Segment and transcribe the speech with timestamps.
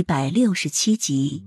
[0.00, 1.44] 一百六十七集，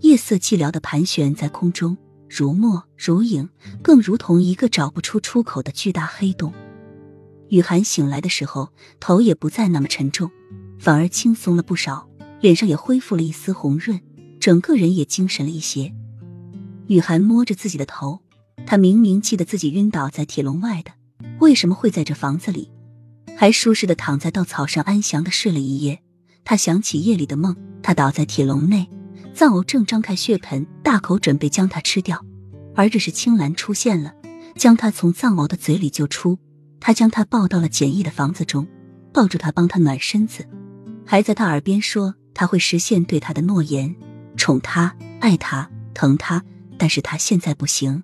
[0.00, 1.94] 夜色寂寥的盘旋在空中，
[2.26, 3.50] 如墨如影，
[3.82, 6.54] 更如同一个找不出出口的巨大黑洞。
[7.50, 10.30] 雨涵醒来的时候，头也不再那么沉重，
[10.78, 12.08] 反而轻松了不少，
[12.40, 14.00] 脸上也恢复了一丝红润，
[14.40, 15.94] 整个人也精神了一些。
[16.86, 18.22] 雨涵摸着自己的头，
[18.64, 20.92] 他明明记得自己晕倒在铁笼外的，
[21.40, 22.72] 为什么会在这房子里，
[23.36, 26.02] 还舒适的躺在稻草上安详的睡了一夜？
[26.44, 28.88] 他想起夜里的梦，他倒在铁笼内，
[29.34, 32.24] 藏獒正张开血盆，大口准备将他吃掉。
[32.74, 34.14] 而这时青兰出现了，
[34.56, 36.38] 将他从藏獒的嘴里救出。
[36.80, 38.66] 他将他抱到了简易的房子中，
[39.12, 40.46] 抱住他，帮他暖身子，
[41.04, 43.94] 还在他耳边说他会实现对他的诺言，
[44.36, 46.42] 宠他、爱他、疼他。
[46.78, 48.02] 但是他现在不行，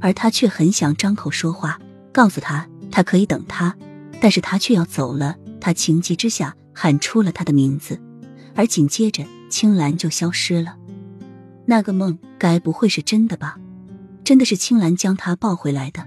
[0.00, 1.78] 而他却很想张口说话，
[2.12, 3.76] 告诉他他可以等他，
[4.20, 5.36] 但是他却要走了。
[5.60, 6.56] 他情急之下。
[6.78, 7.98] 喊出了他的名字，
[8.54, 10.76] 而紧接着青兰就消失了。
[11.64, 13.58] 那个梦该不会是真的吧？
[14.22, 16.06] 真的是青兰将他抱回来的。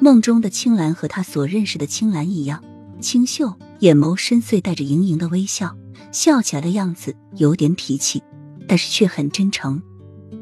[0.00, 2.62] 梦中的青兰和他所认识的青兰一样，
[3.00, 5.76] 清秀，眼眸深邃，带着盈盈的微笑，
[6.12, 8.22] 笑起来的样子有点痞气，
[8.68, 9.82] 但是却很真诚。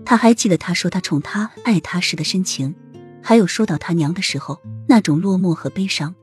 [0.04, 2.74] 他还记得他说他宠他、爱他时的深情，
[3.22, 6.14] 还有说到他娘的时候那种落寞和悲伤。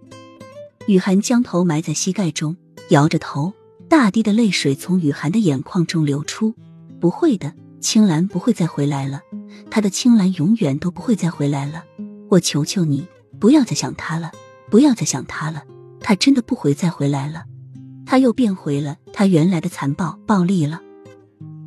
[0.86, 2.56] 雨涵将头埋在膝盖中。
[2.90, 3.54] 摇着头，
[3.88, 6.56] 大滴的泪水从雨涵的眼眶中流出。
[7.00, 9.22] 不会的，青兰不会再回来了，
[9.70, 11.84] 他的青兰永远都不会再回来了。
[12.30, 13.08] 我求求你，
[13.40, 14.32] 不要再想他了，
[14.72, 15.64] 不要再想他了，
[16.00, 17.46] 他真的不会再回来了。
[18.08, 20.82] 他又变回了他原来的残暴暴力了，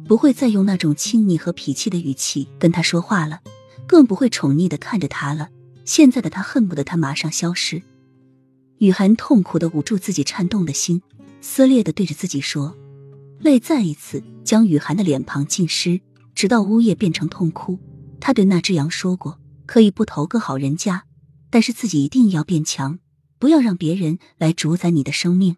[0.09, 3.41] 不会再用那种亲昵和脾气的语气跟他说话了，
[3.87, 5.51] 更不会宠溺的看着他了。
[5.85, 7.81] 现在的他恨不得他马上消失。
[8.79, 11.01] 雨涵痛苦的捂住自己颤动的心。
[11.43, 12.75] 撕裂的对着自己说，
[13.41, 16.01] 泪再一次将雨涵的脸庞浸湿，
[16.37, 17.79] 直到呜咽变成痛哭。
[18.21, 21.05] 他对那只羊说过，可以不投个好人家，
[21.51, 23.01] 但是自己一定要变强，
[23.41, 25.57] 不要让别人来主宰你的生命。